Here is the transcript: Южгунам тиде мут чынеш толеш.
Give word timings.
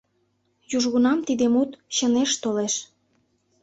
Южгунам 0.77 1.19
тиде 1.27 1.45
мут 1.53 1.71
чынеш 1.95 2.31
толеш. 2.43 2.73